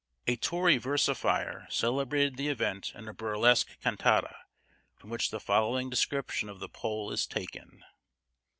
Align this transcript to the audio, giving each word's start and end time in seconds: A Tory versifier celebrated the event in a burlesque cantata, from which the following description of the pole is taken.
A 0.25 0.35
Tory 0.35 0.79
versifier 0.79 1.71
celebrated 1.71 2.35
the 2.35 2.47
event 2.47 2.91
in 2.95 3.07
a 3.07 3.13
burlesque 3.13 3.79
cantata, 3.81 4.35
from 4.95 5.11
which 5.11 5.29
the 5.29 5.39
following 5.39 5.91
description 5.91 6.49
of 6.49 6.59
the 6.59 6.67
pole 6.69 7.11
is 7.11 7.27
taken. 7.27 7.83